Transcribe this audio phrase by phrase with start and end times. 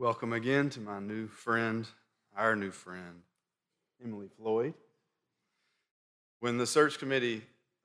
[0.00, 1.86] Welcome again to my new friend,
[2.34, 3.20] our new friend,
[4.02, 4.72] Emily Floyd.
[6.38, 7.42] When the search committee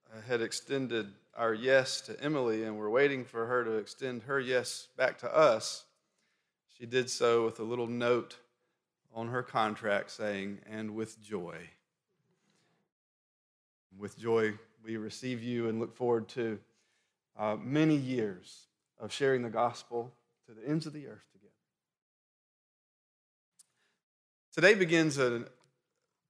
[0.10, 4.40] uh, had extended our yes to Emily and we're waiting for her to extend her
[4.40, 5.84] yes back to us,
[6.80, 8.38] she did so with a little note
[9.14, 11.58] on her contract saying, and with joy.
[13.98, 14.54] With joy,
[14.86, 16.60] we receive you and look forward to
[17.38, 18.68] uh, many years
[19.02, 20.14] of sharing the gospel
[20.46, 21.35] to the ends of the earth
[24.56, 25.44] Today begins a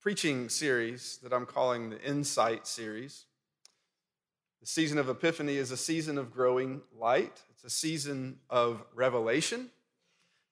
[0.01, 3.25] preaching series that I'm calling the Insight Series.
[4.61, 9.69] The season of Epiphany is a season of growing light, it's a season of revelation,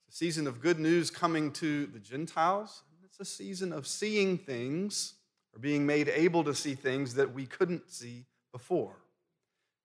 [0.07, 4.37] it's a season of good news coming to the Gentiles, it's a season of seeing
[4.37, 5.15] things
[5.55, 8.97] or being made able to see things that we couldn't see before.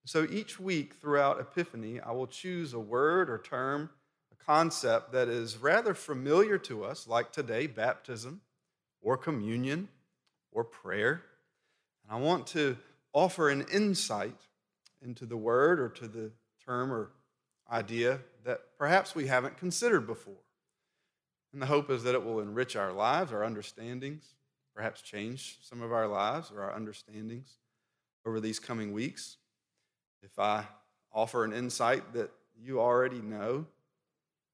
[0.05, 3.89] So each week throughout Epiphany, I will choose a word or term
[4.45, 8.41] concept that is rather familiar to us, like today, baptism
[9.01, 9.87] or communion
[10.51, 11.23] or prayer.
[12.03, 12.77] And I want to
[13.13, 14.39] offer an insight
[15.01, 16.31] into the word or to the
[16.65, 17.11] term or
[17.71, 20.43] idea that perhaps we haven't considered before.
[21.53, 24.35] And the hope is that it will enrich our lives, our understandings,
[24.75, 27.57] perhaps change some of our lives or our understandings
[28.25, 29.37] over these coming weeks.
[30.21, 30.65] If I
[31.11, 33.65] offer an insight that you already know,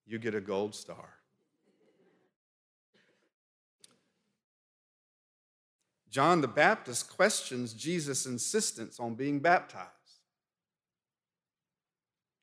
[0.05, 1.09] you get a gold star.
[6.09, 9.89] John the Baptist questions Jesus' insistence on being baptized.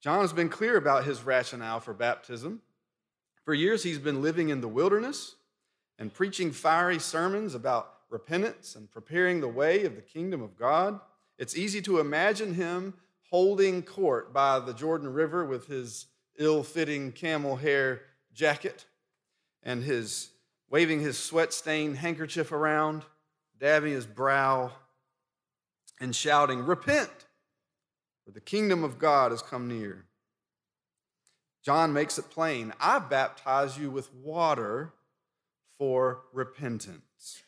[0.03, 2.61] John has been clear about his rationale for baptism.
[3.45, 5.37] For years, he's been living in the wilderness
[5.99, 11.01] and preaching fiery sermons about repentance and preparing the way of the kingdom of God.
[11.39, 12.95] It's easy to imagine him
[13.31, 16.07] holding court by the Jordan River with his
[16.39, 18.03] ill fitting camel hair
[18.33, 18.87] jacket
[19.63, 20.31] and his
[20.71, 23.05] waving his sweat stained handkerchief around,
[23.61, 24.73] dabbing his brow,
[26.01, 27.11] and shouting, Repent,
[28.25, 30.07] for the kingdom of God has come near.
[31.63, 34.93] John makes it plain I baptize you with water
[35.79, 37.43] for repentance.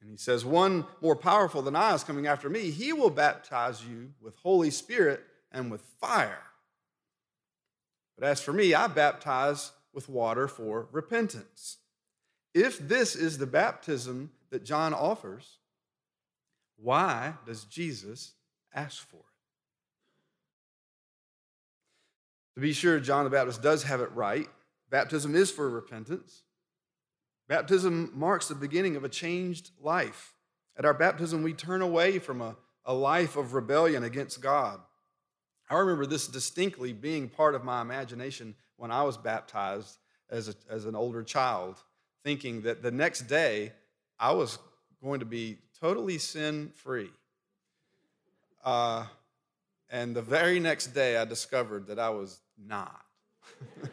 [0.00, 2.70] And he says, One more powerful than I is coming after me.
[2.70, 5.22] He will baptize you with Holy Spirit
[5.52, 6.42] and with fire.
[8.18, 11.78] But as for me, I baptize with water for repentance.
[12.54, 15.58] If this is the baptism that John offers,
[16.76, 18.32] why does Jesus
[18.74, 19.24] ask for it?
[22.56, 24.48] To be sure, John the Baptist does have it right.
[24.90, 26.42] Baptism is for repentance.
[27.48, 30.34] Baptism marks the beginning of a changed life.
[30.76, 34.80] At our baptism, we turn away from a, a life of rebellion against God
[35.70, 39.98] I remember this distinctly being part of my imagination when I was baptized
[40.28, 41.76] as, a, as an older child,
[42.24, 43.72] thinking that the next day
[44.18, 44.58] I was
[45.00, 47.10] going to be totally sin free.
[48.64, 49.06] Uh,
[49.90, 53.04] and the very next day I discovered that I was not.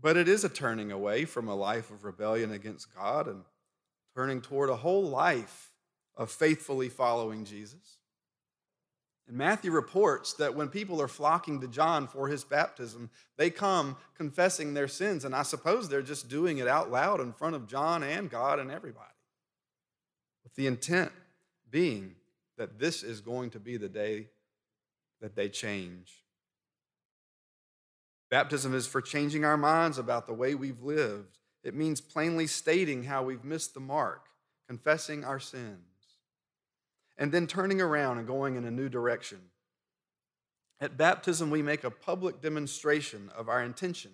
[0.00, 3.42] but it is a turning away from a life of rebellion against God and
[4.14, 5.70] turning toward a whole life
[6.16, 7.98] of faithfully following Jesus.
[9.28, 13.96] And Matthew reports that when people are flocking to John for his baptism, they come
[14.16, 15.24] confessing their sins.
[15.24, 18.60] And I suppose they're just doing it out loud in front of John and God
[18.60, 19.06] and everybody.
[20.44, 21.10] With the intent
[21.68, 22.14] being
[22.56, 24.28] that this is going to be the day
[25.20, 26.22] that they change.
[28.30, 31.38] Baptism is for changing our minds about the way we've lived.
[31.64, 34.26] It means plainly stating how we've missed the mark,
[34.68, 35.95] confessing our sins
[37.18, 39.38] and then turning around and going in a new direction.
[40.80, 44.12] At baptism, we make a public demonstration of our intention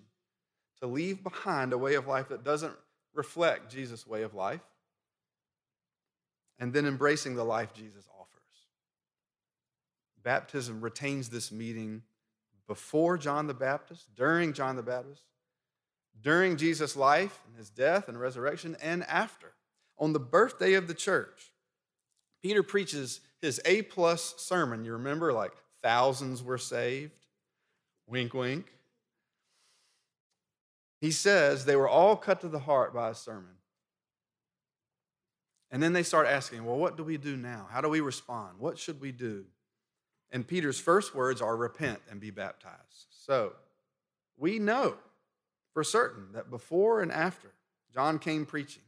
[0.79, 2.75] to leave behind a way of life that doesn't
[3.13, 4.61] reflect Jesus' way of life,
[6.59, 8.67] and then embracing the life Jesus offers.
[10.23, 12.03] Baptism retains this meeting
[12.67, 15.23] before John the Baptist, during John the Baptist,
[16.21, 19.53] during Jesus' life and his death and resurrection, and after.
[19.99, 21.52] On the birthday of the church,
[22.43, 24.83] Peter preaches his A plus sermon.
[24.83, 27.25] You remember, like thousands were saved?
[28.05, 28.67] Wink, wink.
[30.99, 33.55] He says they were all cut to the heart by his sermon.
[35.71, 37.67] And then they start asking, well, what do we do now?
[37.71, 38.59] How do we respond?
[38.59, 39.45] What should we do?
[40.29, 43.07] And Peter's first words are repent and be baptized.
[43.09, 43.53] So
[44.37, 44.95] we know
[45.73, 47.49] for certain that before and after
[47.93, 48.83] John came preaching,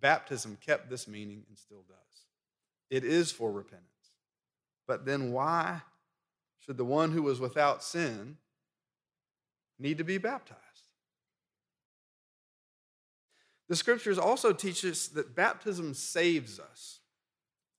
[0.00, 2.05] baptism kept this meaning and still does.
[2.90, 3.86] It is for repentance.
[4.86, 5.82] But then why
[6.58, 8.36] should the one who was without sin
[9.78, 10.60] need to be baptized?
[13.68, 17.00] The scriptures also teach us that baptism saves us.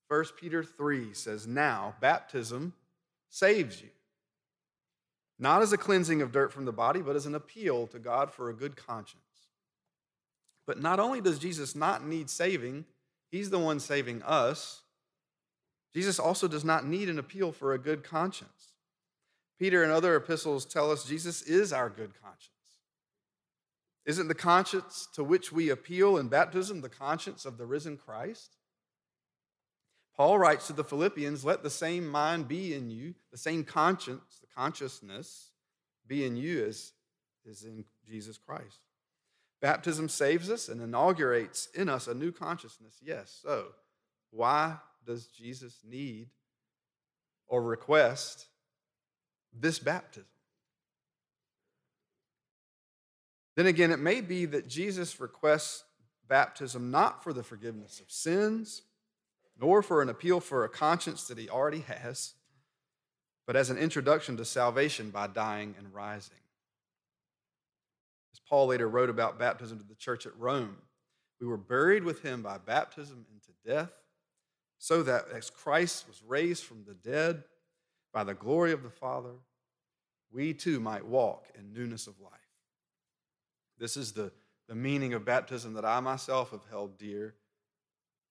[0.10, 2.74] 1 Peter 3 says, Now baptism
[3.30, 3.90] saves you.
[5.40, 8.32] Not as a cleansing of dirt from the body, but as an appeal to God
[8.32, 9.24] for a good conscience.
[10.66, 12.86] But not only does Jesus not need saving,
[13.30, 14.82] he's the one saving us.
[15.98, 18.74] Jesus also does not need an appeal for a good conscience.
[19.58, 22.52] Peter and other epistles tell us Jesus is our good conscience.
[24.06, 28.58] Isn't the conscience to which we appeal in baptism the conscience of the risen Christ?
[30.16, 34.38] Paul writes to the Philippians, let the same mind be in you, the same conscience,
[34.40, 35.50] the consciousness
[36.06, 36.92] be in you as
[37.44, 38.82] is in Jesus Christ.
[39.64, 43.00] Baptism saves us and inaugurates in us a new consciousness.
[43.02, 43.70] Yes, so
[44.30, 44.78] why
[45.08, 46.28] does Jesus need
[47.48, 48.46] or request
[49.58, 50.28] this baptism?
[53.56, 55.84] Then again, it may be that Jesus requests
[56.28, 58.84] baptism not for the forgiveness of sins
[59.60, 62.34] nor for an appeal for a conscience that he already has,
[63.48, 66.38] but as an introduction to salvation by dying and rising.
[68.32, 70.78] As Paul later wrote about baptism to the church at Rome,
[71.42, 73.92] we were buried with him by baptism into death,
[74.78, 77.44] so that as Christ was raised from the dead
[78.14, 79.34] by the glory of the Father,
[80.32, 82.32] we too might walk in newness of life.
[83.78, 84.32] This is the,
[84.68, 87.36] the meaning of baptism that I myself have held dear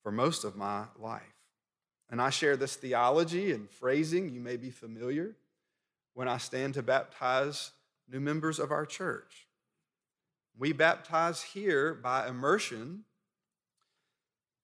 [0.02, 1.22] for most of my life.
[2.10, 5.36] And I share this theology and phrasing, you may be familiar,
[6.14, 7.72] when I stand to baptize
[8.08, 9.48] new members of our church.
[10.56, 13.04] We baptize here by immersion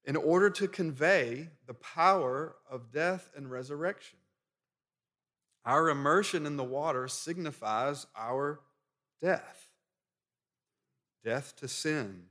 [0.05, 4.19] in order to convey the power of death and resurrection.
[5.65, 8.61] Our immersion in the water signifies our
[9.21, 9.69] death
[11.25, 12.25] death to sin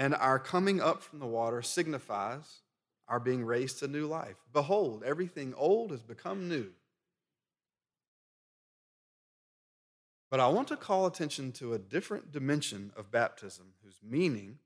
[0.00, 2.62] and our coming up from the water signifies
[3.06, 4.36] our being raised to new life.
[4.50, 6.68] Behold, everything old has become new.
[10.30, 14.58] But I want to call attention to a different dimension of baptism whose meaning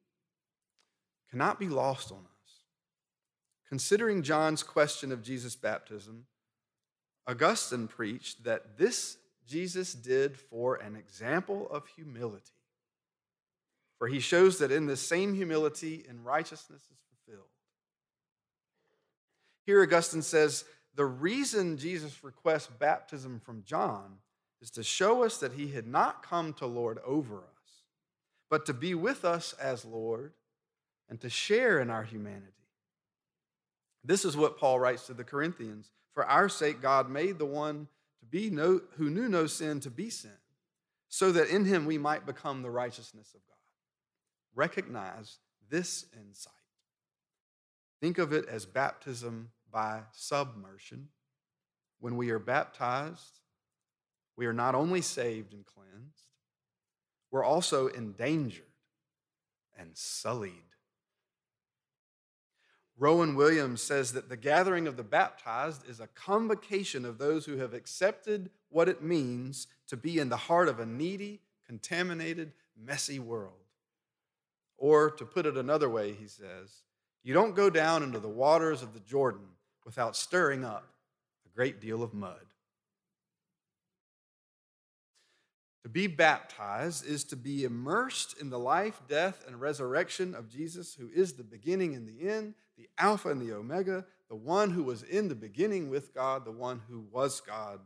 [1.34, 2.62] cannot be lost on us.
[3.68, 6.26] Considering John's question of Jesus' baptism,
[7.26, 9.16] Augustine preached that this
[9.46, 12.52] Jesus did for an example of humility
[13.98, 17.48] for he shows that in the same humility and righteousness is fulfilled.
[19.64, 20.64] Here, Augustine says
[20.94, 24.16] the reason Jesus requests baptism from John
[24.60, 27.82] is to show us that he had not come to lord over us,
[28.50, 30.32] but to be with us as Lord
[31.08, 32.52] and to share in our humanity.
[34.02, 37.88] This is what Paul writes to the Corinthians For our sake, God made the one
[38.20, 40.38] to be no, who knew no sin to be sin,
[41.08, 43.54] so that in him we might become the righteousness of God
[44.54, 46.52] recognize this insight.
[48.00, 51.08] Think of it as baptism by submersion.
[52.00, 53.40] When we are baptized,
[54.36, 56.28] we are not only saved and cleansed,
[57.30, 58.64] we're also endangered
[59.78, 60.52] and sullied.
[62.96, 67.56] Rowan Williams says that the gathering of the baptized is a convocation of those who
[67.56, 73.18] have accepted what it means to be in the heart of a needy, contaminated, messy
[73.18, 73.52] world.
[74.76, 76.82] Or to put it another way, he says,
[77.24, 79.48] you don't go down into the waters of the Jordan
[79.84, 80.86] without stirring up
[81.46, 82.44] a great deal of mud.
[85.84, 90.94] To be baptized is to be immersed in the life, death, and resurrection of Jesus,
[90.94, 94.82] who is the beginning and the end, the Alpha and the Omega, the one who
[94.82, 97.80] was in the beginning with God, the one who was God,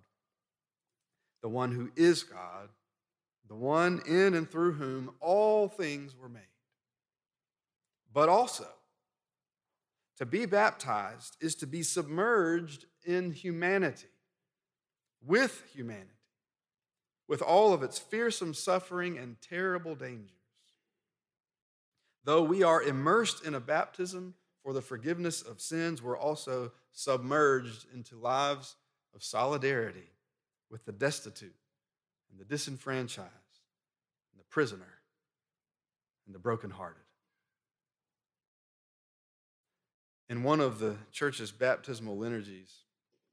[1.43, 2.69] the one who is God,
[3.49, 6.43] the one in and through whom all things were made.
[8.13, 8.69] But also
[10.19, 14.07] to be baptized is to be submerged in humanity,
[15.21, 16.18] with humanity,
[17.29, 20.33] with all of its fearsome suffering and terrible dangers.
[22.25, 27.87] Though we are immersed in a baptism for the forgiveness of sins, we're also submerged
[27.95, 28.75] into lives
[29.15, 30.11] of solidarity
[30.71, 31.55] with the destitute
[32.31, 33.29] and the disenfranchised
[34.33, 34.99] and the prisoner
[36.27, 37.03] and the brokenhearted.
[40.29, 42.75] In one of the church's baptismal liturgies,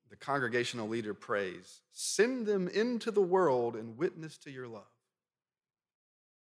[0.09, 4.83] the congregational leader prays, Send them into the world and witness to your love.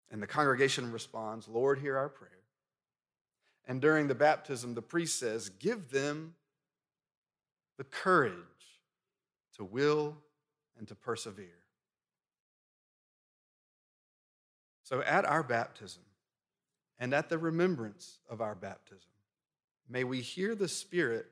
[0.10, 2.32] And the congregation responds, Lord, hear our prayer.
[3.66, 6.36] And during the baptism, the priest says, Give them
[7.78, 8.34] the courage
[9.58, 10.16] to will,
[10.78, 11.48] and to persevere.
[14.84, 16.04] So at our baptism
[17.00, 19.10] and at the remembrance of our baptism,
[19.90, 21.28] may we hear the Spirit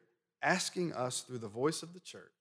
[0.45, 2.31] asking us through the voice of the church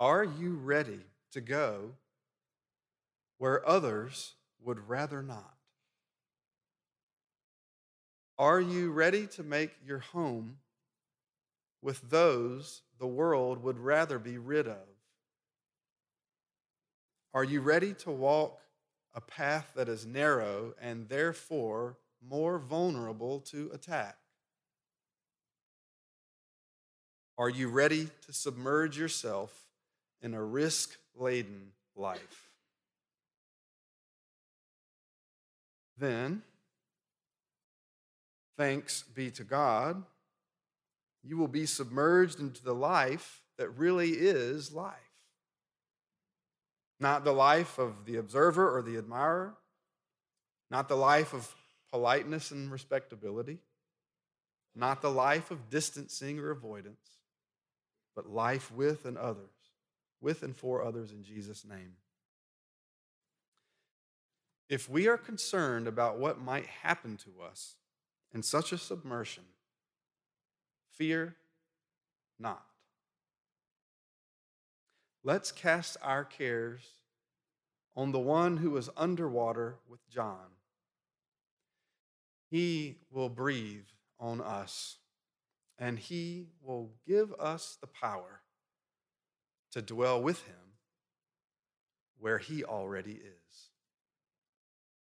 [0.00, 1.00] Are you ready
[1.32, 1.92] to go
[3.38, 5.54] where others would rather not?
[8.38, 10.56] Are you ready to make your home
[11.82, 14.88] with those the world would rather be rid of?
[17.34, 18.58] Are you ready to walk
[19.14, 24.16] a path that is narrow and therefore more vulnerable to attack?
[27.36, 29.52] Are you ready to submerge yourself
[30.22, 32.50] in a risk laden life?
[35.98, 36.42] Then,
[38.56, 40.02] thanks be to God,
[41.22, 44.94] you will be submerged into the life that really is life.
[47.00, 49.54] Not the life of the observer or the admirer,
[50.70, 51.54] not the life of
[51.90, 53.58] politeness and respectability,
[54.74, 56.98] not the life of distancing or avoidance,
[58.14, 59.50] but life with and others,
[60.20, 61.94] with and for others in Jesus' name.
[64.68, 67.76] If we are concerned about what might happen to us
[68.32, 69.44] in such a submersion,
[70.90, 71.36] fear
[72.38, 72.64] not.
[75.22, 76.82] Let's cast our cares
[77.96, 80.52] on the one who was underwater with John.
[82.50, 83.86] He will breathe
[84.20, 84.98] on us,
[85.78, 88.40] and he will give us the power
[89.72, 90.54] to dwell with him
[92.18, 93.70] where he already is.